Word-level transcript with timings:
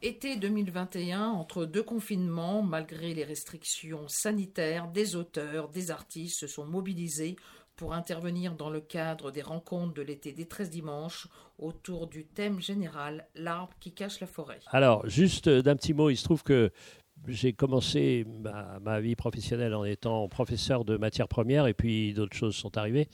Été 0.00 0.36
2021, 0.36 1.24
entre 1.30 1.64
deux 1.64 1.82
confinements, 1.82 2.62
malgré 2.62 3.14
les 3.14 3.24
restrictions 3.24 4.06
sanitaires, 4.06 4.86
des 4.86 5.16
auteurs, 5.16 5.68
des 5.70 5.90
artistes 5.90 6.38
se 6.38 6.46
sont 6.46 6.64
mobilisés 6.64 7.34
pour 7.74 7.92
intervenir 7.94 8.54
dans 8.54 8.70
le 8.70 8.80
cadre 8.80 9.32
des 9.32 9.42
rencontres 9.42 9.94
de 9.94 10.02
l'été 10.02 10.32
des 10.32 10.46
13 10.46 10.70
dimanches 10.70 11.26
autour 11.58 12.06
du 12.06 12.24
thème 12.26 12.60
général 12.60 13.26
L'arbre 13.34 13.74
qui 13.80 13.92
cache 13.92 14.20
la 14.20 14.28
forêt. 14.28 14.60
Alors, 14.68 15.08
juste 15.08 15.48
d'un 15.48 15.74
petit 15.74 15.94
mot, 15.94 16.10
il 16.10 16.16
se 16.16 16.22
trouve 16.22 16.44
que 16.44 16.70
j'ai 17.26 17.52
commencé 17.52 18.24
ma, 18.80 19.00
vie 19.00 19.16
professionnelle 19.16 19.74
en 19.74 19.84
étant 19.84 20.28
professeur 20.28 20.84
de 20.84 20.96
matières 20.96 21.26
premières 21.26 21.66
et 21.66 21.74
puis 21.74 22.14
d'autres 22.14 22.36
choses 22.36 22.54
sont 22.54 22.78
arrivées. 22.78 23.08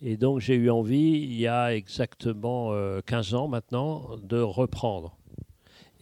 Et 0.00 0.16
donc 0.16 0.40
j'ai 0.40 0.54
eu 0.54 0.70
envie, 0.70 1.20
il 1.20 1.34
y 1.34 1.46
a 1.46 1.74
exactement 1.74 2.72
15 3.04 3.34
euh, 3.34 3.36
ans 3.36 3.48
maintenant, 3.48 4.16
de 4.22 4.40
reprendre 4.40 5.19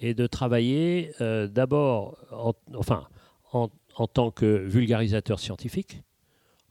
et 0.01 0.15
de 0.15 0.27
travailler 0.27 1.13
euh, 1.21 1.47
d'abord 1.47 2.19
en, 2.31 2.55
enfin, 2.75 3.09
en, 3.53 3.69
tant 4.07 4.31
que 4.31 4.45
vulgarisateur 4.45 5.41
scientifique, 5.41 6.03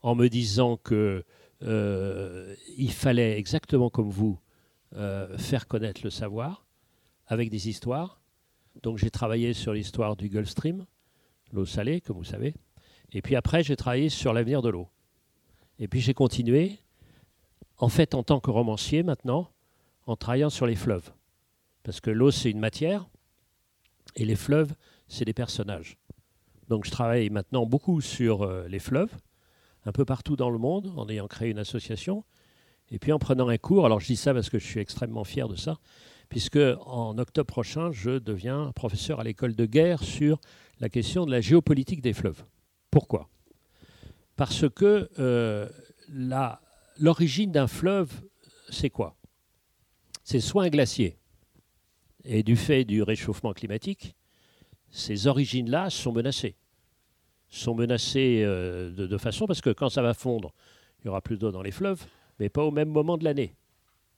en 0.02 0.14
me 0.14 0.28
disant 0.28 0.76
que 0.76 1.24
euh, 1.62 2.54
il 2.76 2.92
fallait 2.92 3.38
exactement 3.38 3.90
comme 3.90 4.08
vous 4.08 4.38
euh, 4.96 5.36
faire 5.36 5.66
connaître 5.66 6.00
le 6.04 6.10
savoir 6.10 6.64
avec 7.26 7.50
des 7.50 7.68
histoires. 7.68 8.20
Donc 8.82 8.96
j'ai 8.96 9.10
travaillé 9.10 9.52
sur 9.52 9.72
l'histoire 9.72 10.16
du 10.16 10.28
Gulf 10.28 10.48
Stream, 10.48 10.86
l'eau 11.52 11.66
salée, 11.66 12.00
comme 12.00 12.16
vous 12.16 12.24
savez. 12.24 12.54
Et 13.12 13.20
puis 13.22 13.36
après, 13.36 13.62
j'ai 13.62 13.76
travaillé 13.76 14.08
sur 14.08 14.32
l'avenir 14.32 14.62
de 14.62 14.70
l'eau. 14.70 14.88
Et 15.78 15.88
puis 15.88 16.00
j'ai 16.00 16.14
continué, 16.14 16.78
en 17.76 17.88
fait, 17.88 18.14
en 18.14 18.22
tant 18.22 18.40
que 18.40 18.50
romancier 18.50 19.02
maintenant, 19.02 19.50
en 20.06 20.16
travaillant 20.16 20.50
sur 20.50 20.66
les 20.66 20.76
fleuves. 20.76 21.12
Parce 21.82 22.00
que 22.00 22.10
l'eau, 22.10 22.30
c'est 22.30 22.50
une 22.50 22.58
matière, 22.58 23.08
et 24.16 24.24
les 24.24 24.36
fleuves, 24.36 24.74
c'est 25.08 25.24
des 25.24 25.32
personnages. 25.32 25.98
Donc 26.68 26.84
je 26.84 26.90
travaille 26.90 27.30
maintenant 27.30 27.66
beaucoup 27.66 28.00
sur 28.00 28.42
euh, 28.42 28.66
les 28.68 28.78
fleuves, 28.78 29.12
un 29.84 29.92
peu 29.92 30.04
partout 30.04 30.36
dans 30.36 30.50
le 30.50 30.58
monde, 30.58 30.92
en 30.96 31.08
ayant 31.08 31.26
créé 31.26 31.50
une 31.50 31.58
association. 31.58 32.24
Et 32.90 32.98
puis 32.98 33.12
en 33.12 33.18
prenant 33.18 33.48
un 33.48 33.58
cours, 33.58 33.86
alors 33.86 34.00
je 34.00 34.06
dis 34.06 34.16
ça 34.16 34.34
parce 34.34 34.50
que 34.50 34.58
je 34.58 34.66
suis 34.66 34.80
extrêmement 34.80 35.24
fier 35.24 35.48
de 35.48 35.56
ça, 35.56 35.78
puisque 36.28 36.58
en 36.84 37.16
octobre 37.18 37.46
prochain, 37.46 37.90
je 37.92 38.18
deviens 38.18 38.72
professeur 38.72 39.20
à 39.20 39.24
l'école 39.24 39.54
de 39.54 39.66
guerre 39.66 40.02
sur 40.02 40.40
la 40.80 40.88
question 40.88 41.26
de 41.26 41.30
la 41.30 41.40
géopolitique 41.40 42.02
des 42.02 42.12
fleuves. 42.12 42.44
Pourquoi? 42.90 43.28
Parce 44.36 44.68
que 44.68 45.10
euh, 45.18 45.68
l'origine 46.98 47.50
d'un 47.50 47.66
fleuve, 47.66 48.12
c'est 48.70 48.90
quoi? 48.90 49.16
C'est 50.22 50.40
soit 50.40 50.64
un 50.64 50.68
glacier, 50.68 51.17
et 52.28 52.42
du 52.42 52.56
fait 52.56 52.84
du 52.84 53.02
réchauffement 53.02 53.54
climatique, 53.54 54.14
ces 54.90 55.26
origines-là 55.26 55.88
sont 55.88 56.12
menacées. 56.12 56.56
Sont 57.48 57.74
menacées 57.74 58.42
euh, 58.44 58.90
de, 58.90 59.16
façon 59.16 59.46
parce 59.46 59.62
que 59.62 59.70
quand 59.70 59.88
ça 59.88 60.02
va 60.02 60.12
fondre, 60.12 60.52
il 61.00 61.06
y 61.06 61.08
aura 61.08 61.22
plus 61.22 61.38
d'eau 61.38 61.50
dans 61.50 61.62
les 61.62 61.70
fleuves, 61.70 62.04
mais 62.38 62.50
pas 62.50 62.62
au 62.62 62.70
même 62.70 62.90
moment 62.90 63.16
de 63.16 63.24
l'année. 63.24 63.54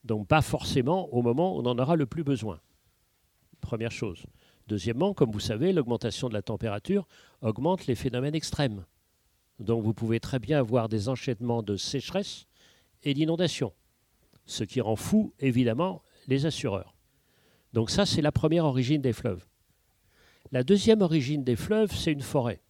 Donc 0.02 0.27
pas 0.27 0.42
forcément 0.42 1.08
au 1.14 1.22
moment 1.22 1.56
où 1.56 1.61
on 1.61 1.67
en 1.67 1.78
aura 1.78 1.94
le 1.94 2.06
plus 2.06 2.25
besoin. 2.25 2.61
Première 3.61 3.92
chose. 3.92 4.24
Deuxièmement, 4.67 5.14
comme 5.14 5.30
vous 5.30 5.39
savez, 5.39 5.72
l'augmentation 5.72 6.28
de 6.28 6.34
la 6.34 6.42
température 6.42 7.06
augmente 7.42 7.86
les 7.86 7.95
phénomènes 7.95 8.34
extrêmes. 8.34 8.84
Donc 9.61 9.84
vous 9.84 9.95
pouvez 9.95 10.19
très 10.19 10.41
bien 10.41 10.58
avoir 10.58 10.89
des 10.89 11.08
enchaînements 11.08 11.62
de 11.62 11.77
sécheresse 11.77 12.47
et 13.05 13.14
d'inondation, 13.14 13.72
ce 14.47 14.64
qui 14.64 14.80
rend 14.80 14.97
fou, 14.97 15.33
évidemment, 15.39 16.02
les 16.27 16.45
assureurs. 16.47 16.97
Donc 17.72 17.90
ça, 17.90 18.06
c'est 18.06 18.22
la 18.22 18.32
première 18.32 18.64
origine 18.64 19.00
des 19.00 19.12
fleuves. 19.12 19.46
La 20.52 20.64
deuxième 20.64 21.02
origine 21.02 21.44
des 21.44 21.56
fleuves, 21.56 21.94
c'est 21.94 22.12
une 22.12 22.22
forêt. 22.22 22.60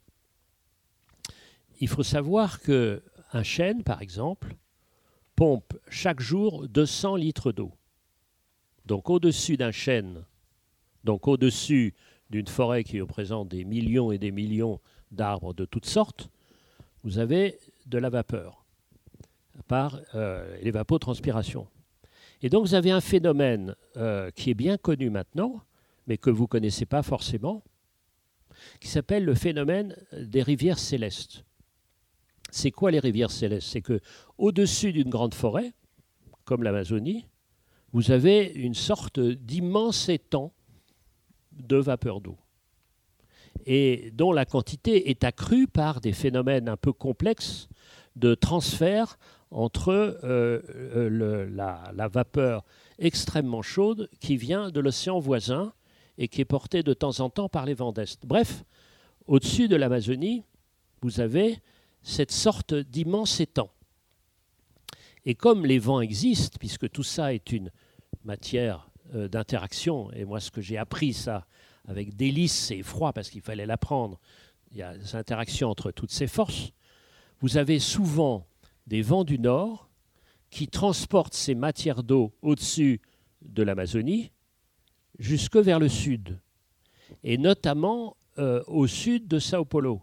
Il 1.81 1.89
faut 1.89 2.03
savoir 2.03 2.61
qu'un 2.61 3.43
chêne, 3.43 3.83
par 3.83 4.03
exemple, 4.03 4.55
pompe 5.35 5.73
chaque 5.89 6.21
jour 6.21 6.69
200 6.69 7.17
litres 7.17 7.53
d'eau. 7.53 7.73
Donc 8.85 9.09
au-dessus 9.09 9.57
d'un 9.57 9.71
chêne, 9.71 10.25
donc 11.05 11.27
au-dessus 11.27 11.95
d'une 12.29 12.47
forêt 12.47 12.85
qui 12.85 13.01
représente 13.01 13.49
des 13.49 13.65
millions 13.65 14.13
et 14.13 14.19
des 14.19 14.31
millions 14.31 14.81
d'arbres 15.11 15.55
de 15.55 15.65
toutes 15.65 15.87
sortes, 15.87 16.29
vous 17.03 17.19
avez 17.19 17.59
de 17.87 17.99
la 17.99 18.11
vapeur 18.11 18.65
par 19.67 20.01
euh, 20.15 20.59
l'évapotranspiration. 20.63 21.67
Et 22.43 22.49
donc 22.49 22.67
vous 22.67 22.75
avez 22.75 22.91
un 22.91 23.01
phénomène 23.01 23.75
euh, 23.97 24.31
qui 24.31 24.51
est 24.51 24.55
bien 24.55 24.77
connu 24.77 25.11
maintenant, 25.11 25.61
mais 26.07 26.17
que 26.17 26.31
vous 26.31 26.45
ne 26.45 26.49
connaissez 26.49 26.87
pas 26.87 27.03
forcément, 27.03 27.63
qui 28.81 28.89
s'appelle 28.89 29.25
le 29.25 29.35
phénomène 29.35 29.97
des 30.13 30.43
rivières 30.43 30.79
célestes. 30.79 31.45
C'est 32.51 32.71
quoi 32.71 32.91
les 32.91 32.99
rivières 32.99 33.31
célestes? 33.31 33.69
C'est 33.69 33.83
que 33.83 34.01
au-dessus 34.39 34.93
d'une 34.93 35.09
grande 35.09 35.35
forêt, 35.35 35.73
comme 36.45 36.63
l'Amazonie, 36.63 37.27
vous 37.93 38.11
avez 38.11 38.47
une 38.47 38.75
sorte 38.75 39.21
d'immense 39.21 40.09
étang 40.09 40.53
de 41.53 41.77
vapeur 41.77 42.21
d'eau 42.21 42.39
et 43.67 44.11
dont 44.15 44.33
la 44.33 44.45
quantité 44.45 45.11
est 45.11 45.25
accrue 45.25 45.67
par 45.67 46.01
des 46.01 46.13
phénomènes 46.13 46.69
un 46.69 46.77
peu 46.77 46.93
complexes 46.93 47.69
de 48.17 48.35
transfert 48.35 49.19
entre 49.51 49.91
euh, 49.93 50.61
euh, 50.75 51.49
la, 51.51 52.09
vapeur 52.09 52.65
extrêmement 52.99 53.63
chaude 53.63 54.09
qui 54.21 54.37
vient 54.37 54.71
de 54.71 54.81
l'océan 54.81 55.19
voisin 55.19 55.73
et 56.19 56.29
qui 56.29 56.41
est 56.41 56.47
portée 56.47 56.83
de 56.83 56.95
temps 56.95 57.21
en 57.21 57.31
temps 57.31 57.49
par 57.49 57.67
les 57.67 57.75
vents 57.75 57.93
d'Est. 57.93 58.27
Bref, 58.27 58.65
au-dessus 59.27 59.69
de 59.69 59.77
l'Amazonie, 59.77 60.45
vous 61.03 61.21
avez 61.21 61.61
cette 62.03 62.33
sorte 62.33 62.75
d'immense 62.75 63.41
étang. 63.41 63.71
Et 65.25 65.35
comme 65.35 65.67
les 65.67 65.79
vents 65.79 66.01
existent, 66.01 66.57
puisque 66.59 66.91
tout 66.91 67.03
ça 67.03 67.35
est 67.35 67.53
une 67.53 67.71
matière 68.25 68.91
euh, 69.15 69.29
d'interaction, 69.29 70.11
et 70.13 70.25
moi 70.25 70.41
ce 70.41 70.51
que 70.51 70.61
j'ai 70.61 70.79
appris 70.79 71.13
ça 71.13 71.47
avec 71.89 72.17
délice 72.17 72.71
et 72.71 72.79
effroi 72.79 73.13
parce 73.13 73.31
qu'il 73.31 73.43
fallait 73.43 73.67
l'apprendre, 73.67 74.21
il 74.71 74.79
y 74.79 74.83
a 74.83 74.97
des 74.97 75.17
interactions 75.17 75.69
entre 75.69 75.91
toutes 75.91 76.13
ces 76.13 76.27
forces, 76.27 76.73
vous 77.41 77.57
avez 77.57 77.79
souvent 77.79 78.47
des 78.87 79.03
vents 79.03 79.25
du 79.25 79.39
nord 79.39 79.89
qui 80.51 80.69
transportent 80.69 81.35
ces 81.35 81.55
matières 81.55 82.03
d'eau 82.03 82.33
au-dessus 82.43 83.01
de 83.43 83.63
l'Amazonie 83.63 84.33
jusque 85.19 85.57
vers 85.57 85.79
le 85.79 85.89
sud, 85.89 86.41
et 87.23 87.39
notamment 87.39 88.17
euh, 88.39 88.63
au 88.67 88.87
sud 88.87 89.29
de 89.29 89.39
Sao 89.39 89.65
Paulo, 89.65 90.01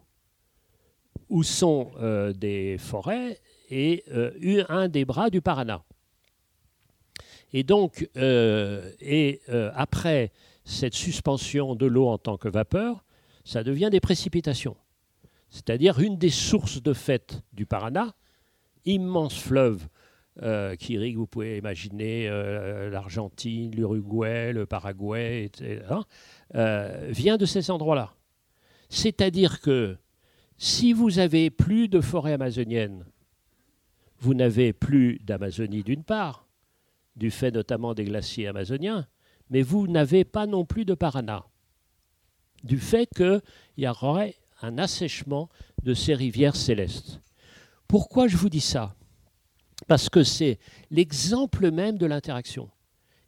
où 1.29 1.43
sont 1.43 1.91
euh, 1.99 2.33
des 2.33 2.77
forêts 2.77 3.39
et 3.69 4.03
euh, 4.11 4.63
un 4.69 4.87
des 4.87 5.05
bras 5.05 5.29
du 5.29 5.41
Paraná. 5.41 5.83
Et 7.53 7.63
donc, 7.63 8.09
et, 8.15 9.41
après 9.73 10.33
cette 10.65 10.93
suspension 10.93 11.75
de 11.75 11.85
l'eau 11.85 12.07
en 12.07 12.17
tant 12.17 12.37
que 12.37 12.49
vapeur, 12.49 13.05
ça 13.45 13.63
devient 13.63 13.87
des 13.89 14.01
précipitations. 14.01 14.75
C'est-à-dire 15.49 15.99
une 15.99 16.17
des 16.17 16.29
sources 16.29 16.83
de 16.83 16.91
fait 16.91 17.41
du 17.53 17.65
Paraná, 17.65 18.13
immense 18.87 19.39
fleuve 19.39 19.87
euh, 20.43 20.75
qui 20.75 20.93
irrigue, 20.93 21.17
vous 21.17 21.25
pouvez 21.25 21.57
imaginer, 21.57 22.29
euh, 22.29 22.91
l'Argentine, 22.91 23.73
l'Uruguay, 23.75 24.53
le 24.53 24.67
Paraguay, 24.67 25.45
etc., 25.45 25.81
euh, 26.53 27.07
vient 27.09 27.37
de 27.37 27.45
ces 27.45 27.71
endroits-là. 27.71 28.13
C'est-à-dire 28.89 29.61
que 29.61 29.97
si 30.57 30.93
vous 30.93 31.17
avez 31.17 31.49
plus 31.49 31.87
de 31.87 32.01
forêt 32.01 32.33
amazonienne, 32.33 33.05
vous 34.19 34.35
n'avez 34.35 34.73
plus 34.73 35.19
d'Amazonie 35.23 35.81
d'une 35.81 36.03
part, 36.03 36.47
du 37.15 37.31
fait 37.31 37.49
notamment 37.49 37.95
des 37.95 38.05
glaciers 38.05 38.47
amazoniens, 38.47 39.07
mais 39.49 39.63
vous 39.63 39.87
n'avez 39.87 40.23
pas 40.23 40.45
non 40.45 40.65
plus 40.65 40.85
de 40.85 40.93
Paraná, 40.93 41.45
du 42.63 42.77
fait 42.77 43.09
qu'il 43.15 43.41
y 43.77 43.87
aurait 43.87 44.35
un 44.61 44.77
assèchement 44.77 45.49
de 45.81 45.95
ces 45.95 46.13
rivières 46.13 46.55
célestes. 46.55 47.21
Pourquoi 47.87 48.27
je 48.27 48.37
vous 48.37 48.49
dis 48.49 48.61
ça? 48.61 48.95
Parce 49.87 50.09
que 50.09 50.23
c'est 50.23 50.59
l'exemple 50.91 51.71
même 51.71 51.97
de 51.97 52.05
l'interaction. 52.05 52.69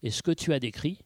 Et 0.04 0.12
ce 0.12 0.22
que 0.22 0.32
tu 0.32 0.54
as 0.54 0.60
décrit, 0.60 1.00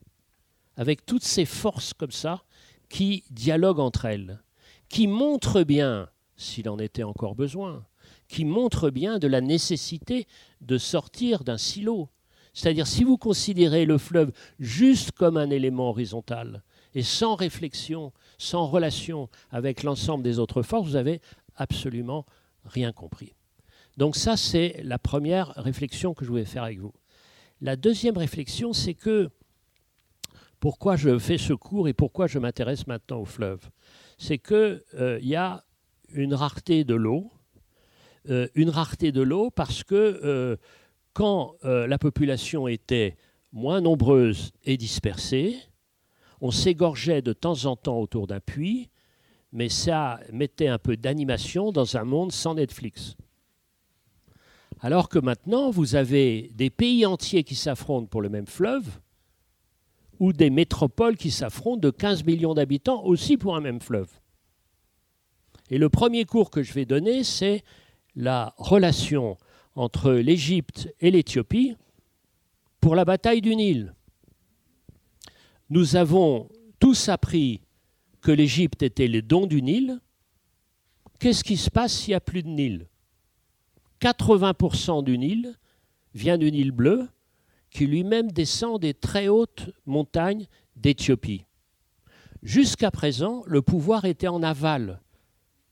avec 0.75 1.05
toutes 1.05 1.23
ces 1.23 1.45
forces 1.45 1.94
comme 1.94 2.11
ça, 2.11 2.44
qui 2.89 3.23
dialoguent 3.29 3.79
entre 3.79 4.05
elles, 4.05 4.41
qui 4.89 5.07
montrent 5.07 5.63
bien, 5.63 6.09
s'il 6.35 6.69
en 6.69 6.79
était 6.79 7.03
encore 7.03 7.35
besoin, 7.35 7.85
qui 8.27 8.45
montrent 8.45 8.89
bien 8.89 9.19
de 9.19 9.27
la 9.27 9.41
nécessité 9.41 10.27
de 10.61 10.77
sortir 10.77 11.44
d'un 11.44 11.57
silo. 11.57 12.09
C'est-à-dire 12.53 12.88
si 12.88 13.03
vous 13.03 13.17
considérez 13.17 13.85
le 13.85 13.97
fleuve 13.97 14.31
juste 14.59 15.11
comme 15.11 15.38
un 15.38 15.49
élément 15.49 15.89
horizontal 15.89 16.63
et 16.95 17.03
sans 17.03 17.35
réflexion, 17.35 18.13
sans 18.38 18.67
relation 18.67 19.29
avec 19.51 19.83
l'ensemble 19.83 20.23
des 20.23 20.39
autres 20.39 20.61
forces, 20.61 20.88
vous 20.88 20.95
avez 20.95 21.21
absolument 21.56 22.25
rien 22.65 22.91
compris. 22.91 23.33
Donc 23.98 24.16
ça, 24.16 24.38
c'est 24.38 24.81
la 24.84 24.98
première 24.98 25.50
réflexion 25.56 26.13
que 26.13 26.25
je 26.25 26.30
voulais 26.30 26.45
faire 26.45 26.63
avec 26.63 26.80
vous. 26.80 26.94
La 27.62 27.75
deuxième 27.75 28.18
réflexion, 28.18 28.74
c'est 28.74 28.95
que 28.95 29.30
pourquoi 30.60 30.95
je 30.95 31.19
fais 31.19 31.38
ce 31.38 31.54
cours 31.54 31.88
et 31.88 31.94
pourquoi 31.94 32.28
je 32.28 32.40
m'intéresse 32.40 32.88
maintenant 32.88 33.19
au 33.19 33.25
fleuve? 33.25 33.69
C'est 34.18 34.38
qu'il 34.38 34.81
euh, 34.95 35.19
y 35.22 35.36
a 35.36 35.63
une 36.13 36.34
rareté 36.34 36.84
de 36.84 36.95
l'eau, 36.95 37.31
euh, 38.30 38.48
une 38.56 38.69
rareté 38.69 39.12
de 39.12 39.22
l'eau 39.22 39.51
parce 39.51 39.84
que 39.84 39.95
euh, 39.95 40.57
quand 41.13 41.56
la 41.63 42.00
population 42.00 42.68
était 42.68 43.18
moins 43.51 43.81
nombreuse 43.81 44.51
et 44.63 44.78
dispersée, 44.78 45.57
on 46.42 46.50
s'égorgeait 46.50 47.22
de 47.22 47.34
temps 47.34 47.66
en 47.66 47.75
temps 47.75 48.00
autour 48.00 48.25
d'un 48.25 48.40
puits, 48.40 48.90
mais 49.51 49.69
ça 49.69 50.19
mettait 50.31 50.68
un 50.68 50.80
peu 50.80 50.98
d'animation 50.98 51.72
dans 51.72 51.98
un 51.98 52.04
monde 52.04 52.31
sans 52.31 52.56
Netflix. 52.56 53.16
Alors 54.83 55.07
que 55.07 55.18
maintenant, 55.18 55.71
vous 55.71 55.95
avez 55.95 56.51
des 56.56 56.69
pays 56.69 57.06
entiers 57.06 57.45
qui 57.45 57.56
s'affrontent 57.56 58.07
pour 58.07 58.21
le 58.21 58.27
même 58.27 58.47
fleuve, 58.47 59.00
ou 60.19 60.33
des 60.33 60.50
métropoles 60.50 61.15
qui 61.15 61.31
s'affrontent 61.31 61.80
de 61.80 61.89
15 61.89 62.25
millions 62.25 62.53
d'habitants 62.53 63.01
aussi 63.06 63.38
pour 63.38 63.56
un 63.56 63.62
même 63.62 63.80
fleuve. 63.80 64.12
Et 65.69 65.77
le 65.77 65.88
premier 65.88 66.25
cours 66.25 66.51
que 66.51 66.63
je 66.63 66.74
vais 66.74 66.85
donner, 66.85 67.24
c'est 67.24 67.63
la 68.18 68.53
relation 68.57 69.38
entre 69.75 70.12
l'Égypte 70.12 70.94
et 71.00 71.12
l'Éthiopie 71.12 71.77
pour 72.81 72.94
la 72.94 73.06
bataille 73.06 73.41
du 73.41 73.56
Nil. 73.56 73.95
Nous 75.69 75.95
avons 75.95 76.50
tous 76.81 77.07
appris 77.07 77.62
que 78.19 78.31
l'Égypte 78.31 78.83
était 78.83 79.07
le 79.07 79.21
don 79.21 79.47
du 79.47 79.62
Nil. 79.62 80.01
Qu'est-ce 81.19 81.45
qui 81.45 81.56
se 81.56 81.69
passe 81.69 81.94
s'il 81.94 82.12
n'y 82.12 82.15
a 82.15 82.19
plus 82.19 82.44
de 82.44 82.50
Nil? 82.50 82.89
80% 84.03 85.01
du 85.01 85.17
Nil 85.17 85.57
vient 86.13 86.38
du 86.38 86.51
Nil 86.51 86.71
bleu, 86.71 87.07
qui 87.69 87.88
lui-même 87.88 88.33
descend 88.33 88.81
des 88.81 88.94
très 88.94 89.29
hautes 89.29 89.69
montagnes 89.85 90.47
d'Éthiopie. 90.75 91.45
Jusqu'à 92.41 92.91
présent, 92.91 93.44
le 93.47 93.61
pouvoir 93.61 94.03
était 94.03 94.27
en 94.27 94.44
aval, 94.44 95.00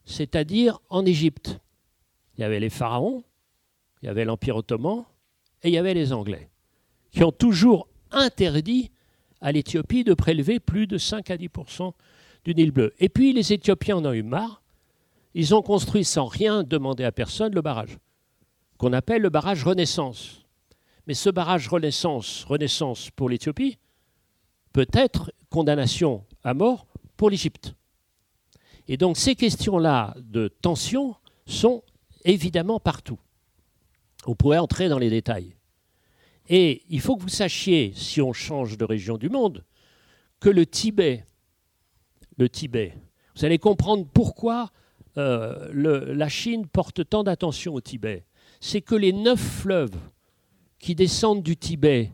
c'est-à-dire 0.05 0.79
en 0.87 1.05
Égypte. 1.05 1.59
Il 2.37 2.41
y 2.41 2.43
avait 2.45 2.61
les 2.61 2.69
pharaons, 2.69 3.25
il 4.01 4.05
y 4.05 4.09
avait 4.09 4.23
l'Empire 4.23 4.55
ottoman 4.55 5.03
et 5.63 5.67
il 5.67 5.73
y 5.73 5.77
avait 5.77 5.93
les 5.93 6.13
Anglais, 6.13 6.49
qui 7.11 7.25
ont 7.25 7.33
toujours 7.33 7.89
interdit 8.11 8.91
à 9.41 9.51
l'Éthiopie 9.51 10.05
de 10.05 10.13
prélever 10.13 10.61
plus 10.61 10.87
de 10.87 10.97
5 10.97 11.29
à 11.31 11.35
10% 11.35 11.91
du 12.45 12.55
Nil 12.55 12.71
bleu. 12.71 12.93
Et 12.99 13.09
puis 13.09 13.33
les 13.33 13.51
Éthiopiens 13.51 13.97
en 13.97 14.05
ont 14.05 14.13
eu 14.13 14.23
marre. 14.23 14.63
Ils 15.33 15.53
ont 15.53 15.61
construit 15.61 16.05
sans 16.05 16.25
rien 16.25 16.63
demander 16.63 17.03
à 17.03 17.11
personne 17.11 17.53
le 17.53 17.61
barrage, 17.61 17.97
qu'on 18.81 18.93
appelle 18.93 19.21
le 19.21 19.29
barrage 19.29 19.63
Renaissance. 19.63 20.41
Mais 21.05 21.13
ce 21.13 21.29
barrage 21.29 21.67
Renaissance, 21.67 22.43
Renaissance 22.45 23.11
pour 23.11 23.29
l'Éthiopie, 23.29 23.77
peut 24.73 24.87
être 24.93 25.31
condamnation 25.51 26.25
à 26.43 26.55
mort 26.55 26.87
pour 27.15 27.29
l'Égypte. 27.29 27.75
Et 28.87 28.97
donc 28.97 29.17
ces 29.17 29.35
questions-là 29.35 30.15
de 30.17 30.47
tension 30.47 31.15
sont 31.45 31.83
évidemment 32.25 32.79
partout. 32.79 33.19
On 34.25 34.33
pourrait 34.33 34.57
entrer 34.57 34.89
dans 34.89 34.97
les 34.97 35.11
détails. 35.11 35.55
Et 36.49 36.81
il 36.89 37.01
faut 37.01 37.17
que 37.17 37.21
vous 37.21 37.29
sachiez, 37.29 37.93
si 37.95 38.19
on 38.19 38.33
change 38.33 38.79
de 38.79 38.85
région 38.85 39.19
du 39.19 39.29
monde, 39.29 39.63
que 40.39 40.49
le 40.49 40.65
Tibet, 40.65 41.23
le 42.39 42.49
Tibet, 42.49 42.97
vous 43.35 43.45
allez 43.45 43.59
comprendre 43.59 44.07
pourquoi 44.11 44.71
euh, 45.17 45.69
la 45.71 46.29
Chine 46.29 46.65
porte 46.65 47.07
tant 47.07 47.23
d'attention 47.23 47.75
au 47.75 47.81
Tibet. 47.81 48.25
C'est 48.61 48.81
que 48.81 48.95
les 48.95 49.11
neuf 49.11 49.41
fleuves 49.41 49.97
qui 50.79 50.95
descendent 50.95 51.43
du 51.43 51.57
Tibet, 51.57 52.13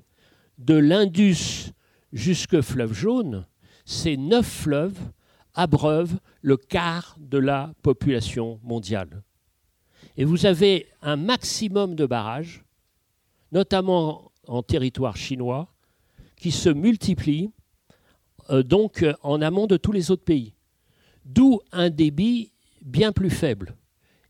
de 0.58 0.74
l'Indus 0.74 1.74
jusqu'au 2.14 2.62
fleuve 2.62 2.94
jaune, 2.94 3.46
ces 3.86 4.18
neuf 4.18 4.48
fleuves 4.48 5.00
abreuvent 5.54 6.20
le 6.42 6.58
quart 6.58 7.18
de 7.20 7.38
la 7.38 7.74
population 7.84 8.60
mondiale. 8.64 9.24
Et 10.16 10.24
vous 10.24 10.46
avez 10.46 10.88
un 11.02 11.18
maximum 11.18 11.96
de 11.96 12.06
barrages, 12.06 12.64
notamment 13.52 14.32
en 14.48 14.64
territoire 14.64 15.18
chinois, 15.18 15.74
qui 16.38 16.52
se 16.52 16.70
multiplient 16.70 17.52
euh, 18.50 18.64
donc 18.64 19.06
en 19.22 19.42
amont 19.42 19.68
de 19.68 19.76
tous 19.76 19.92
les 19.92 20.12
autres 20.12 20.24
pays. 20.24 20.54
D'où 21.26 21.60
un 21.74 21.90
débit 21.90 22.54
bien 22.82 23.12
plus 23.12 23.30
faible. 23.30 23.76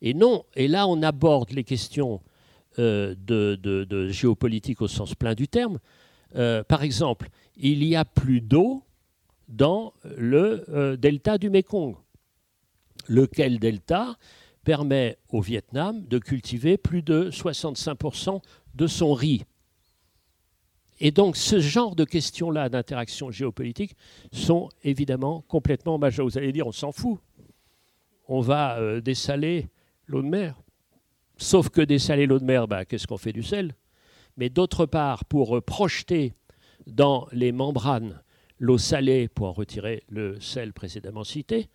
Et 0.01 0.13
non, 0.13 0.45
et 0.55 0.67
là 0.67 0.87
on 0.87 1.01
aborde 1.01 1.51
les 1.51 1.63
questions 1.63 2.21
euh, 2.79 3.15
de, 3.17 4.09
géopolitique 4.09 4.83
au 4.83 4.87
sens 4.87 5.15
plein 5.15 5.33
du 5.33 5.47
terme. 5.47 5.79
Euh, 6.35 6.63
par 6.63 6.83
exemple, 6.83 7.29
il 7.55 7.83
y 7.83 7.95
a 7.95 8.05
plus 8.05 8.39
d'eau 8.39 8.83
dans 9.47 9.93
le 10.15 10.63
euh, 10.69 10.95
delta 10.95 11.39
du 11.39 11.49
Mekong, 11.49 11.95
lequel 13.07 13.57
delta 13.57 14.15
permet 14.63 15.17
au 15.29 15.41
Vietnam 15.41 16.05
de 16.05 16.19
cultiver 16.19 16.77
plus 16.77 17.01
de 17.01 17.31
65% 17.31 18.41
de 18.75 18.85
son 18.85 19.13
riz? 19.13 19.43
Et 20.99 21.09
donc 21.09 21.35
ce 21.35 21.59
genre 21.59 21.95
de 21.95 22.03
questions-là 22.03 22.69
d'interaction 22.69 23.31
géopolitique 23.31 23.95
sont 24.31 24.69
évidemment 24.83 25.43
complètement 25.47 25.97
majeures. 25.97 26.27
Vous 26.27 26.37
allez 26.37 26.51
dire, 26.51 26.67
on 26.67 26.71
s'en 26.71 26.91
fout. 26.91 27.19
On 28.27 28.41
va 28.41 28.99
dessaler 29.01 29.67
l'eau 30.07 30.21
de 30.21 30.27
mer. 30.27 30.55
Sauf 31.37 31.69
que 31.69 31.81
dessaler 31.81 32.25
l'eau 32.25 32.39
de 32.39 32.45
mer, 32.45 32.67
bah, 32.67 32.85
qu'est-ce 32.85 33.05
qu'on 33.07 33.17
fait 33.17 33.33
du 33.33 33.43
sel? 33.43 33.75
Mais 34.37 34.49
d'autre 34.49 34.85
part, 34.85 35.25
pour 35.25 35.61
projeter 35.63 36.33
dans 36.85 37.27
les 37.31 37.51
membranes 37.51 38.21
l'eau 38.59 38.77
salée 38.77 39.27
pour 39.27 39.47
en 39.47 39.53
retirer 39.53 40.03
le 40.09 40.39
sel 40.39 40.73
précédemment 40.73 41.23
cité, 41.23 41.69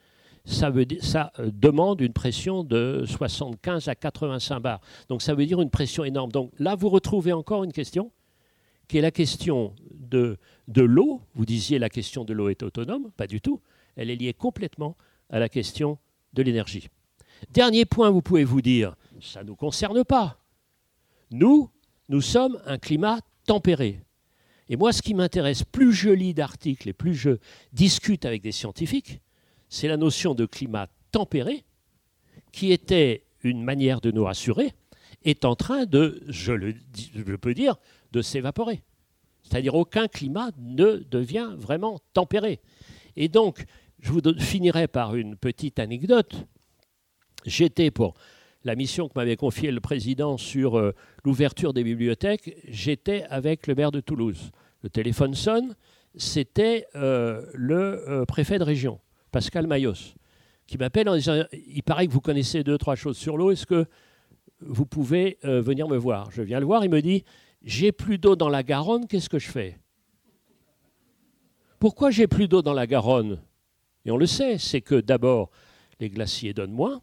ça, 0.44 0.72
ça 1.00 1.32
euh, 1.38 1.50
demande 1.52 2.00
une 2.00 2.12
pression 2.12 2.64
de 2.64 3.04
75 3.06 3.88
à 3.88 3.94
85 3.94 4.60
bars. 4.60 4.80
Donc 5.08 5.22
ça 5.22 5.34
veut 5.34 5.46
dire 5.46 5.60
une 5.60 5.70
pression 5.70 6.04
énorme. 6.04 6.32
Donc 6.32 6.50
là, 6.58 6.74
vous 6.74 6.88
retrouvez 6.88 7.32
encore 7.32 7.62
une 7.64 7.72
question, 7.72 8.10
qui 8.88 8.98
est 8.98 9.02
la 9.02 9.12
question 9.12 9.74
de, 9.94 10.38
de 10.68 10.82
l'eau. 10.82 11.20
Vous 11.34 11.46
disiez 11.46 11.78
la 11.78 11.88
question 11.88 12.24
de 12.24 12.32
l'eau 12.32 12.48
est 12.48 12.62
autonome, 12.62 13.10
pas 13.16 13.26
du 13.26 13.40
tout. 13.40 13.60
Elle 13.96 14.10
est 14.10 14.16
liée 14.16 14.34
complètement 14.34 14.96
à 15.30 15.38
la 15.38 15.48
question 15.48 15.98
de 16.32 16.42
l'énergie. 16.42 16.88
Dernier 17.50 17.84
point, 17.84 18.10
vous 18.10 18.22
pouvez 18.22 18.44
vous 18.44 18.62
dire, 18.62 18.94
ça 19.20 19.42
ne 19.42 19.48
nous 19.48 19.56
concerne 19.56 20.04
pas. 20.04 20.38
Nous, 21.30 21.70
nous 22.08 22.20
sommes 22.20 22.60
un 22.66 22.78
climat 22.78 23.18
tempéré. 23.46 24.00
Et 24.68 24.76
moi, 24.76 24.92
ce 24.92 25.02
qui 25.02 25.14
m'intéresse, 25.14 25.64
plus 25.64 25.92
je 25.92 26.10
lis 26.10 26.34
d'articles 26.34 26.88
et 26.88 26.92
plus 26.92 27.14
je 27.14 27.38
discute 27.72 28.24
avec 28.24 28.42
des 28.42 28.52
scientifiques, 28.52 29.20
c'est 29.68 29.88
la 29.88 29.96
notion 29.96 30.34
de 30.34 30.46
climat 30.46 30.88
tempéré, 31.10 31.64
qui 32.52 32.72
était 32.72 33.24
une 33.42 33.62
manière 33.62 34.00
de 34.00 34.10
nous 34.10 34.24
rassurer, 34.24 34.72
est 35.24 35.44
en 35.44 35.56
train 35.56 35.84
de, 35.84 36.22
je 36.28 36.52
le 36.52 36.74
je 37.14 37.36
peux 37.36 37.54
dire, 37.54 37.76
de 38.12 38.22
s'évaporer. 38.22 38.82
C'est-à-dire 39.42 39.74
aucun 39.74 40.08
climat 40.08 40.50
ne 40.58 41.04
devient 41.10 41.50
vraiment 41.56 41.98
tempéré. 42.12 42.60
Et 43.16 43.28
donc, 43.28 43.64
je 44.00 44.12
vous 44.12 44.20
finirai 44.38 44.88
par 44.88 45.14
une 45.14 45.36
petite 45.36 45.78
anecdote. 45.78 46.46
J'étais 47.44 47.90
pour 47.90 48.14
la 48.64 48.76
mission 48.76 49.08
que 49.08 49.14
m'avait 49.16 49.36
confiée 49.36 49.70
le 49.70 49.80
président 49.80 50.36
sur 50.36 50.78
euh, 50.78 50.94
l'ouverture 51.24 51.72
des 51.72 51.82
bibliothèques, 51.82 52.56
j'étais 52.68 53.24
avec 53.24 53.66
le 53.66 53.74
maire 53.74 53.90
de 53.90 54.00
Toulouse. 54.00 54.50
Le 54.82 54.90
téléphone 54.90 55.34
sonne, 55.34 55.74
c'était 56.14 56.86
euh, 56.94 57.44
le 57.54 58.08
euh, 58.08 58.24
préfet 58.24 58.58
de 58.58 58.64
région, 58.64 59.00
Pascal 59.30 59.66
Mayos, 59.66 60.14
qui 60.66 60.78
m'appelle 60.78 61.08
en 61.08 61.16
disant 61.16 61.42
Il 61.52 61.82
paraît 61.82 62.06
que 62.06 62.12
vous 62.12 62.20
connaissez 62.20 62.62
deux, 62.62 62.78
trois 62.78 62.94
choses 62.94 63.16
sur 63.16 63.36
l'eau, 63.36 63.50
est-ce 63.50 63.66
que 63.66 63.86
vous 64.60 64.86
pouvez 64.86 65.38
venir 65.42 65.88
me 65.88 65.96
voir? 65.96 66.30
Je 66.30 66.40
viens 66.40 66.60
le 66.60 66.66
voir, 66.66 66.84
il 66.84 66.90
me 66.90 67.02
dit 67.02 67.24
J'ai 67.64 67.90
plus 67.90 68.18
d'eau 68.18 68.36
dans 68.36 68.48
la 68.48 68.62
Garonne, 68.62 69.08
qu'est-ce 69.08 69.28
que 69.28 69.40
je 69.40 69.50
fais? 69.50 69.76
Pourquoi 71.80 72.12
j'ai 72.12 72.28
plus 72.28 72.46
d'eau 72.46 72.62
dans 72.62 72.74
la 72.74 72.86
Garonne? 72.86 73.40
Et 74.04 74.12
on 74.12 74.16
le 74.16 74.26
sait, 74.26 74.58
c'est 74.58 74.80
que 74.80 75.00
d'abord, 75.00 75.50
les 75.98 76.10
glaciers 76.10 76.54
donnent 76.54 76.72
moins 76.72 77.02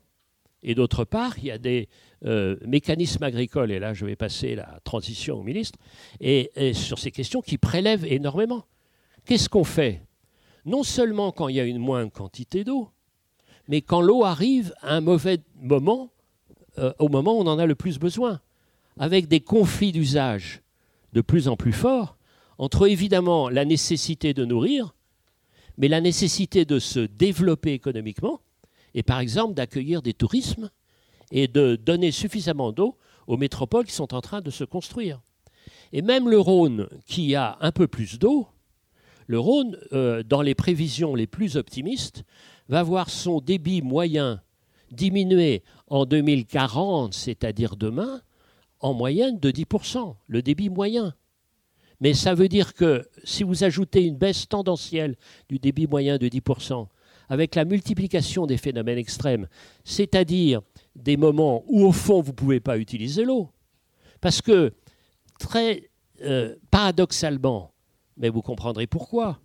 et 0.64 0.76
d'autre 0.76 1.06
part, 1.06 1.38
il 1.38 1.46
y 1.46 1.52
a 1.52 1.58
des 1.58 1.88
euh, 2.26 2.58
mécanismes 2.66 3.24
agricoles, 3.24 3.72
et 3.72 3.80
là 3.80 3.94
je 3.94 4.06
vais 4.06 4.16
passer 4.16 4.56
la 4.56 4.80
transition 4.84 5.40
au 5.40 5.44
ministre, 5.44 5.80
et, 6.20 6.52
sur 6.74 7.00
ces 7.00 7.12
questions 7.12 7.42
qui 7.42 7.58
prélèvent 7.58 8.06
énormément. 8.06 8.66
Qu'est-ce 9.26 9.50
qu'on 9.50 9.64
fait? 9.64 10.02
Non 10.66 10.84
seulement 10.84 11.32
quand 11.32 11.48
il 11.48 11.56
y 11.56 11.60
a 11.60 11.66
une 11.66 11.78
moindre 11.78 12.12
quantité 12.12 12.64
d'eau, 12.64 12.90
mais 13.68 13.82
quand 13.82 14.02
l'eau 14.02 14.26
arrive 14.26 14.74
à 14.82 14.96
un 14.96 15.02
mauvais 15.02 15.40
moment, 15.62 16.12
euh, 16.78 16.94
au 17.00 17.08
moment 17.08 17.38
où 17.38 17.42
on 17.42 17.48
en 17.48 17.60
a 17.60 17.66
le 17.66 17.76
plus 17.76 18.00
besoin, 18.00 18.42
avec 18.98 19.28
des 19.28 19.40
conflits 19.40 19.92
d'usage 19.92 20.62
de 21.14 21.22
plus 21.22 21.48
en 21.48 21.56
plus 21.56 21.74
forts, 21.74 22.18
entre 22.58 22.88
évidemment 22.88 23.50
la 23.50 23.64
nécessité 23.64 24.34
de 24.34 24.44
nourrir, 24.44 24.94
mais 25.78 25.88
la 25.88 26.02
nécessité 26.02 26.66
de 26.66 26.78
se 26.78 27.00
développer 27.00 27.72
économiquement, 27.72 28.42
et 28.94 29.04
par 29.04 29.20
exemple 29.20 29.54
d'accueillir 29.54 30.02
des 30.02 30.14
tourismes 30.14 30.70
et 31.32 31.48
de 31.48 31.76
donner 31.76 32.12
suffisamment 32.12 32.72
d'eau 32.72 32.98
aux 33.28 33.38
métropoles 33.38 33.86
qui 33.86 33.94
sont 33.94 34.14
en 34.14 34.22
train 34.22 34.42
de 34.42 34.50
se 34.50 34.64
construire. 34.64 35.22
Et 35.92 36.02
même 36.02 36.30
le 36.30 36.40
Rhône, 36.40 36.88
qui 37.06 37.36
a 37.36 37.58
un 37.62 37.72
peu 37.72 37.88
plus 37.88 38.20
d'eau, 38.20 38.48
Le 39.28 39.40
Rhône, 39.40 39.78
euh, 39.94 40.24
dans 40.24 40.42
les 40.42 40.56
prévisions 40.56 41.14
les 41.14 41.28
plus 41.28 41.56
optimistes, 41.56 42.24
va 42.68 42.82
voir 42.82 43.12
son 43.12 43.42
débit 43.42 43.84
moyen 43.84 44.42
diminuer 44.92 45.62
en 45.88 46.06
2040, 46.06 47.14
c'est-à-dire 47.14 47.76
demain, 47.76 48.22
en 48.80 48.96
moyenne 48.96 49.40
de 49.40 49.52
10%, 49.52 50.16
le 50.28 50.42
débit 50.42 50.70
moyen. 50.70 51.14
Mais 52.02 52.14
ça 52.14 52.34
veut 52.34 52.48
dire 52.48 52.74
que 52.74 53.08
si 53.24 53.44
vous 53.44 53.64
ajoutez 53.64 54.04
une 54.04 54.18
baisse 54.18 54.48
tendancielle 54.48 55.16
du 55.50 55.60
débit 55.60 55.86
moyen 55.86 56.18
de 56.18 56.28
10%, 56.28 56.88
avec 57.30 57.56
la 57.56 57.64
multiplication 57.64 58.46
des 58.46 58.58
phénomènes 58.58 58.98
extrêmes, 58.98 59.48
c'est-à-dire 59.84 60.62
des 60.96 61.16
moments 61.16 61.64
où 61.68 61.86
au 61.86 61.92
fond 61.92 62.22
vous 62.22 62.32
ne 62.32 62.36
pouvez 62.36 62.60
pas 62.60 62.78
utiliser 62.78 63.24
l'eau, 63.24 63.50
parce 64.20 64.42
que 64.42 64.74
très 65.40 65.90
euh, 66.24 66.56
paradoxalement, 66.72 67.72
mais 68.18 68.30
vous 68.30 68.42
comprendrez 68.42 68.88
pourquoi, 68.88 69.40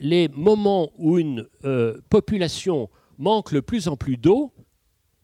les 0.00 0.28
moments 0.28 0.90
où 0.96 1.18
une 1.18 1.46
euh, 1.64 2.00
population 2.08 2.88
manque 3.18 3.52
le 3.52 3.62
plus 3.62 3.88
en 3.88 3.96
plus 3.96 4.16
d'eau, 4.16 4.52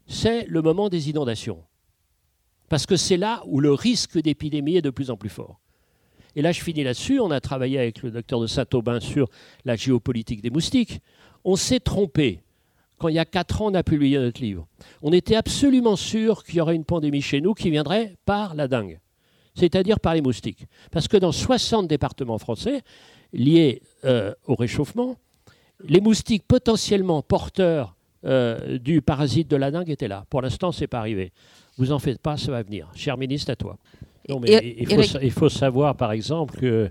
c'est 0.06 0.46
le 0.46 0.60
moment 0.62 0.88
des 0.88 1.08
inondations. 1.08 1.64
Parce 2.68 2.86
que 2.86 2.96
c'est 2.96 3.16
là 3.16 3.42
où 3.46 3.60
le 3.60 3.72
risque 3.72 4.20
d'épidémie 4.20 4.76
est 4.76 4.82
de 4.82 4.90
plus 4.90 5.10
en 5.10 5.16
plus 5.16 5.28
fort. 5.28 5.60
Et 6.36 6.42
là, 6.42 6.50
je 6.50 6.60
finis 6.60 6.82
là-dessus. 6.82 7.20
On 7.20 7.30
a 7.30 7.40
travaillé 7.40 7.78
avec 7.78 8.02
le 8.02 8.10
docteur 8.10 8.40
de 8.40 8.46
Saint-Aubin 8.46 9.00
sur 9.00 9.28
la 9.64 9.76
géopolitique 9.76 10.42
des 10.42 10.50
moustiques. 10.50 11.00
On 11.44 11.56
s'est 11.56 11.80
trompé. 11.80 12.40
Quand 12.98 13.08
il 13.08 13.14
y 13.14 13.18
a 13.18 13.24
quatre 13.24 13.60
ans, 13.60 13.70
on 13.70 13.74
a 13.74 13.82
publié 13.82 14.18
notre 14.18 14.40
livre. 14.40 14.66
On 15.02 15.12
était 15.12 15.36
absolument 15.36 15.96
sûr 15.96 16.44
qu'il 16.44 16.56
y 16.56 16.60
aurait 16.60 16.76
une 16.76 16.84
pandémie 16.84 17.20
chez 17.20 17.40
nous 17.40 17.54
qui 17.54 17.70
viendrait 17.70 18.16
par 18.24 18.54
la 18.54 18.68
dengue, 18.68 19.00
c'est-à-dire 19.54 20.00
par 20.00 20.14
les 20.14 20.22
moustiques. 20.22 20.66
Parce 20.90 21.08
que 21.08 21.16
dans 21.16 21.32
60 21.32 21.88
départements 21.88 22.38
français 22.38 22.82
liés 23.32 23.82
euh, 24.04 24.32
au 24.46 24.54
réchauffement, 24.54 25.16
les 25.86 26.00
moustiques 26.00 26.44
potentiellement 26.46 27.20
porteurs 27.22 27.96
euh, 28.24 28.78
du 28.78 29.02
parasite 29.02 29.50
de 29.50 29.56
la 29.56 29.70
dengue 29.70 29.90
étaient 29.90 30.08
là. 30.08 30.24
Pour 30.30 30.40
l'instant, 30.40 30.72
ce 30.72 30.82
n'est 30.82 30.86
pas 30.86 30.98
arrivé. 30.98 31.32
Vous 31.76 31.92
en 31.92 31.98
faites 31.98 32.20
pas, 32.22 32.36
ça 32.36 32.52
va 32.52 32.62
venir. 32.62 32.90
Cher 32.94 33.18
ministre, 33.18 33.50
à 33.50 33.56
toi. 33.56 33.76
Non, 34.28 34.40
mais 34.40 34.76
il, 34.78 35.30
faut, 35.30 35.50
savoir, 35.50 35.94
par 35.96 36.12
exemple, 36.12 36.58
que 36.58 36.90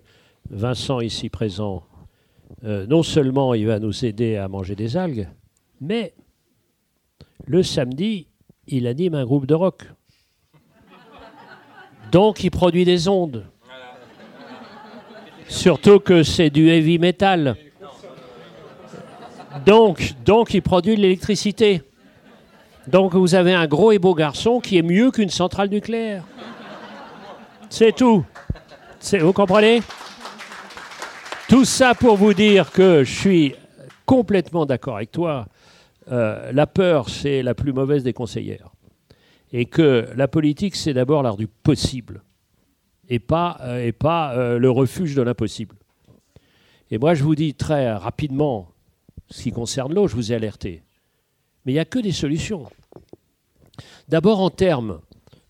Vincent, 0.52 1.00
ici 1.00 1.30
présent, 1.30 1.84
euh, 2.64 2.86
non 2.88 3.04
seulement 3.04 3.54
il 3.54 3.68
va 3.68 3.80
nous 3.80 4.06
aider 4.06 4.38
à 4.38 4.48
manger 4.48 4.76
des 4.76 4.96
algues, 4.98 5.28
mais 5.82 6.14
le 7.46 7.64
samedi, 7.64 8.28
il 8.68 8.88
anime 8.88 9.16
un 9.16 9.26
groupe 9.26 9.46
de 9.46 9.54
rock. 9.54 9.84
Donc, 12.12 12.44
il 12.44 12.52
produit 12.52 12.86
des 12.86 13.08
ondes. 13.08 13.46
Surtout 15.48 16.00
que 16.00 16.24
c'est 16.24 16.50
du 16.50 16.70
heavy 16.70 17.00
metal. 17.00 17.56
Donc, 19.66 20.14
donc 20.26 20.54
il 20.54 20.62
produit 20.62 20.96
de 20.96 21.02
l'électricité. 21.02 21.84
Donc 22.88 23.14
vous 23.14 23.36
avez 23.36 23.54
un 23.54 23.68
gros 23.68 23.92
et 23.92 24.00
beau 24.00 24.14
garçon 24.14 24.60
qui 24.60 24.78
est 24.78 24.82
mieux 24.82 25.12
qu'une 25.12 25.30
centrale 25.30 25.70
nucléaire. 25.70 26.24
C'est 27.70 27.96
tout. 27.96 28.26
Vous 29.20 29.34
comprenez? 29.34 29.82
Tout 31.54 31.66
ça 31.66 31.94
pour 31.94 32.18
vous 32.18 32.34
dire 32.34 32.72
que 32.72 33.04
je 33.04 33.14
suis 33.14 33.56
complètement 34.08 34.66
d'accord 34.66 34.96
avec 34.96 35.12
toi. 35.12 35.46
Euh, 36.12 36.52
la 36.52 36.66
peur, 36.66 37.10
c'est 37.10 37.44
la 37.44 37.54
plus 37.54 37.74
mauvaise 37.74 38.04
des 38.04 38.12
conseillères. 38.12 38.72
Et 39.52 39.66
que 39.66 40.10
la 40.16 40.28
politique, 40.28 40.76
c'est 40.76 40.96
d'abord 40.96 41.22
l'art 41.22 41.38
du 41.38 41.46
possible. 41.46 42.24
Et 43.08 43.20
pas, 43.20 43.60
euh, 43.62 43.86
et 43.86 43.92
pas 43.92 44.34
euh, 44.34 44.58
le 44.58 44.72
refuge 44.72 45.14
de 45.14 45.22
l'impossible. 45.22 45.76
Et 46.90 46.98
moi, 46.98 47.14
je 47.14 47.24
vous 47.24 47.36
dis 47.36 47.54
très 47.54 47.94
rapidement, 47.94 48.70
ce 49.30 49.44
qui 49.44 49.52
concerne 49.52 49.94
l'eau, 49.94 50.08
je 50.08 50.16
vous 50.16 50.32
ai 50.32 50.36
alerté. 50.36 50.82
Mais 51.66 51.74
il 51.74 51.76
n'y 51.76 51.80
a 51.80 51.86
que 51.86 52.00
des 52.00 52.14
solutions. 52.14 52.66
D'abord 54.08 54.40
en 54.40 54.50
termes 54.50 55.02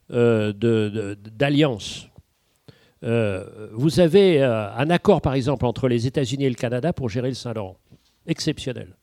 d'alliance. 0.09 2.09
Euh, 3.03 3.69
vous 3.73 3.99
avez 3.99 4.41
euh, 4.41 4.71
un 4.75 4.89
accord, 4.89 5.21
par 5.21 5.33
exemple, 5.33 5.65
entre 5.65 5.87
les 5.87 6.07
États-Unis 6.07 6.45
et 6.45 6.49
le 6.49 6.55
Canada 6.55 6.93
pour 6.93 7.09
gérer 7.09 7.29
le 7.29 7.35
Saint-Laurent. 7.35 7.77
Exceptionnel. 8.27 8.95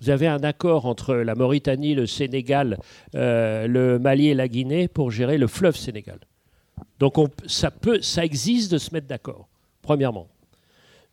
Vous 0.00 0.10
avez 0.10 0.26
un 0.26 0.42
accord 0.42 0.86
entre 0.86 1.14
la 1.14 1.34
Mauritanie, 1.34 1.94
le 1.94 2.06
Sénégal, 2.06 2.78
le 3.14 3.96
Mali 3.96 4.28
et 4.28 4.34
la 4.34 4.46
Guinée 4.46 4.88
pour 4.88 5.10
gérer 5.10 5.38
le 5.38 5.46
fleuve 5.46 5.76
Sénégal. 5.76 6.18
Donc 6.98 7.14
ça, 7.46 8.24
existe 8.24 8.72
de 8.72 8.78
se 8.78 8.92
mettre 8.92 9.06
d'accord, 9.06 9.48
premièrement. 9.82 10.28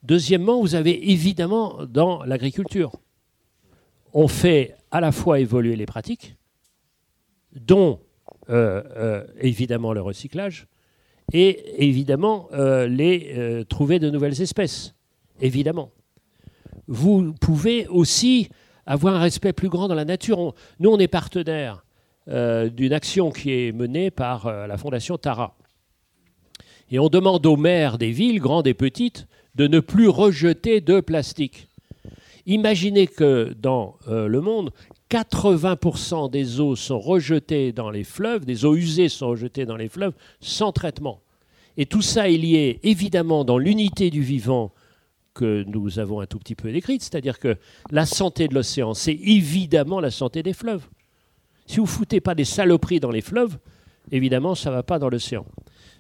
Deuxièmement, 0.03 0.61
vous 0.61 0.75
avez 0.75 1.11
évidemment 1.11 1.85
dans 1.85 2.23
l'agriculture, 2.23 2.91
on 4.13 4.27
fait 4.27 4.75
à 4.91 5.01
la 5.01 5.11
fois 5.11 5.39
évoluer 5.39 5.75
les 5.75 5.85
pratiques, 5.85 6.35
dont 7.55 7.99
euh, 8.49 8.83
euh, 8.95 9.23
évidemment 9.39 9.93
le 9.93 10.01
recyclage, 10.01 10.67
et 11.31 11.85
évidemment 11.87 12.49
euh, 12.53 12.87
les 12.87 13.63
trouver 13.69 13.99
de 13.99 14.09
nouvelles 14.09 14.41
espèces, 14.41 14.93
évidemment. 15.41 15.91
Vous 16.87 17.33
pouvez 17.39 17.87
aussi 17.87 18.49
avoir 18.85 19.15
un 19.15 19.19
respect 19.19 19.53
plus 19.53 19.69
grand 19.69 19.87
dans 19.87 19.95
la 19.95 20.05
nature. 20.05 20.53
nous, 20.79 20.89
on 20.89 20.99
est 20.99 21.07
partenaire 21.07 21.85
d'une 22.27 22.93
action 22.93 23.31
qui 23.31 23.51
est 23.51 23.71
menée 23.71 24.11
par 24.11 24.67
la 24.67 24.77
Fondation 24.77 25.17
Tara. 25.17 25.55
Et 26.91 26.99
on 26.99 27.09
demande 27.09 27.45
aux 27.45 27.57
maires 27.57 27.97
des 27.97 28.11
villes, 28.11 28.39
grandes 28.39 28.67
et 28.67 28.73
petites, 28.73 29.27
de 29.55 29.67
ne 29.67 29.79
plus 29.79 30.07
rejeter 30.07 30.81
de 30.81 30.99
plastique. 30.99 31.67
Imaginez 32.45 33.07
que 33.07 33.55
dans 33.57 33.97
euh, 34.07 34.27
le 34.27 34.41
monde, 34.41 34.71
80% 35.09 36.29
des 36.29 36.59
eaux 36.59 36.75
sont 36.75 36.99
rejetées 36.99 37.71
dans 37.71 37.89
les 37.89 38.03
fleuves, 38.03 38.45
des 38.45 38.65
eaux 38.65 38.75
usées 38.75 39.09
sont 39.09 39.29
rejetées 39.29 39.65
dans 39.65 39.77
les 39.77 39.87
fleuves 39.87 40.13
sans 40.41 40.71
traitement. 40.71 41.21
Et 41.77 41.85
tout 41.85 42.01
ça 42.01 42.29
est 42.29 42.37
lié 42.37 42.79
évidemment 42.83 43.45
dans 43.45 43.57
l'unité 43.57 44.09
du 44.09 44.21
vivant 44.21 44.71
que 45.33 45.63
nous 45.67 45.99
avons 45.99 46.19
un 46.19 46.25
tout 46.25 46.37
petit 46.37 46.55
peu 46.55 46.71
décrite, 46.71 47.01
c'est-à-dire 47.01 47.39
que 47.39 47.57
la 47.89 48.05
santé 48.05 48.47
de 48.47 48.53
l'océan, 48.53 48.93
c'est 48.93 49.13
évidemment 49.13 49.99
la 49.99 50.11
santé 50.11 50.43
des 50.43 50.53
fleuves. 50.53 50.87
Si 51.65 51.79
vous 51.79 51.85
foutez 51.85 52.21
pas 52.21 52.35
des 52.35 52.45
saloperies 52.45 52.99
dans 52.99 53.09
les 53.09 53.21
fleuves, 53.21 53.57
évidemment, 54.11 54.53
ça 54.53 54.69
va 54.69 54.83
pas 54.83 54.99
dans 54.99 55.09
l'océan. 55.09 55.45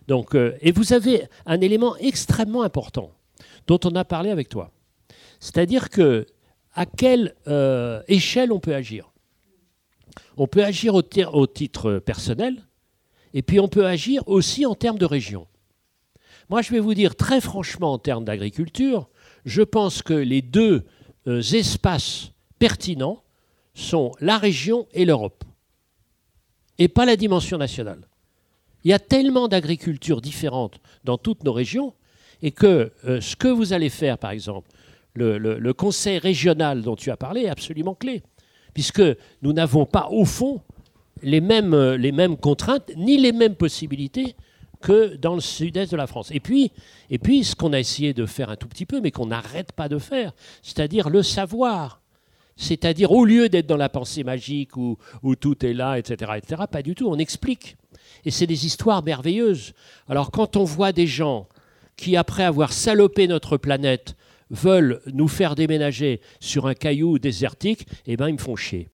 Donc, 0.07 0.35
euh, 0.35 0.55
et 0.61 0.71
vous 0.71 0.93
avez 0.93 1.23
un 1.45 1.61
élément 1.61 1.95
extrêmement 1.97 2.63
important 2.63 3.11
dont 3.67 3.79
on 3.85 3.95
a 3.95 4.03
parlé 4.03 4.29
avec 4.29 4.49
toi. 4.49 4.71
C'est-à-dire 5.39 5.89
que 5.89 6.25
à 6.73 6.85
quelle 6.85 7.35
euh, 7.47 8.01
échelle 8.07 8.51
on 8.51 8.59
peut 8.59 8.75
agir? 8.75 9.11
On 10.37 10.47
peut 10.47 10.63
agir 10.63 10.95
au, 10.95 11.47
titre 11.47 11.99
personnel, 11.99 12.63
et 13.33 13.41
puis 13.41 13.59
on 13.59 13.67
peut 13.67 13.85
agir 13.85 14.27
aussi 14.27 14.65
en 14.65 14.75
termes 14.75 14.97
de 14.97 15.05
région. 15.05 15.47
Moi, 16.49 16.61
je 16.61 16.71
vais 16.71 16.79
vous 16.79 16.93
dire 16.93 17.15
très 17.15 17.41
franchement 17.41 17.93
en 17.93 17.99
termes 17.99 18.25
d'agriculture, 18.25 19.09
je 19.45 19.61
pense 19.61 20.01
que 20.01 20.13
les 20.13 20.41
deux 20.41 20.85
euh, 21.27 21.41
espaces 21.41 22.31
pertinents 22.59 23.23
sont 23.73 24.11
la 24.19 24.37
région 24.37 24.87
et 24.93 25.05
l'Europe, 25.05 25.43
et 26.77 26.87
pas 26.87 27.05
la 27.05 27.15
dimension 27.15 27.57
nationale. 27.57 28.07
Il 28.83 28.89
y 28.89 28.93
a 28.93 28.99
tellement 28.99 29.47
d'agricultures 29.47 30.21
différentes 30.21 30.79
dans 31.03 31.17
toutes 31.17 31.43
nos 31.43 31.53
régions, 31.53 31.93
et 32.41 32.51
que 32.51 32.91
euh, 33.05 33.21
ce 33.21 33.35
que 33.35 33.47
vous 33.47 33.73
allez 33.73 33.89
faire, 33.89 34.17
par 34.17 34.31
exemple, 34.31 34.69
le, 35.15 35.71
conseil 35.71 36.17
régional 36.17 36.81
dont 36.81 36.95
tu 36.95 37.11
as 37.11 37.17
parlé 37.17 37.41
est 37.41 37.49
absolument 37.49 37.95
clé, 37.95 38.23
puisque 38.73 39.03
nous 39.41 39.53
n'avons 39.53 39.85
pas, 39.85 40.07
au 40.09 40.25
fond, 40.25 40.61
les 41.21 41.41
mêmes, 41.41 41.75
les 41.93 42.11
mêmes 42.11 42.37
contraintes 42.37 42.91
ni 42.95 43.17
les 43.17 43.31
mêmes 43.31 43.55
possibilités 43.55 44.35
que 44.81 45.15
dans 45.15 45.35
le 45.35 45.41
sud-est 45.41 45.91
de 45.91 45.97
la 45.97 46.07
France. 46.07 46.29
Et 46.31 46.39
puis, 46.39 46.71
et 47.09 47.17
puis 47.17 47.43
ce 47.43 47.55
qu'on 47.55 47.73
a 47.73 47.79
essayé 47.79 48.13
de 48.13 48.25
faire 48.25 48.49
un 48.49 48.55
tout 48.55 48.67
petit 48.67 48.85
peu, 48.85 48.99
mais 48.99 49.11
qu'on 49.11 49.27
n'arrête 49.27 49.71
pas 49.71 49.87
de 49.87 49.97
faire, 49.97 50.33
c'est-à-dire 50.61 51.09
le 51.09 51.23
savoir. 51.23 52.01
C'est-à-dire, 52.55 53.11
au 53.11 53.25
lieu 53.25 53.49
d'être 53.49 53.65
dans 53.65 53.77
la 53.77 53.89
pensée 53.89 54.23
magique 54.23 54.77
où, 54.77 54.97
où, 55.23 55.35
tout 55.35 55.65
est 55.65 55.73
là, 55.73 55.97
etc., 55.97 56.33
etc., 56.37 56.63
pas 56.69 56.83
du 56.83 56.93
tout, 56.93 57.07
on 57.07 57.17
explique. 57.17 57.77
Et 58.25 58.31
c'est 58.31 58.45
des 58.45 58.67
histoires 58.67 59.03
merveilleuses. 59.03 59.73
Alors, 60.07 60.29
quand 60.29 60.55
on 60.55 60.63
voit 60.63 60.91
des 60.91 61.07
gens 61.07 61.47
qui, 61.97 62.15
après 62.15 62.43
avoir 62.43 62.71
salopé 62.71 63.27
notre 63.27 63.57
planète, 63.57 64.15
veulent 64.49 65.01
nous 65.13 65.27
faire 65.27 65.55
déménager 65.55 66.21
sur 66.39 66.67
un 66.67 66.73
caillou 66.73 67.19
désertique, 67.19 67.87
eh 68.05 68.17
ben, 68.17 68.29
ils 68.29 68.33
me 68.33 68.37
font 68.37 68.55
chier. 68.55 68.89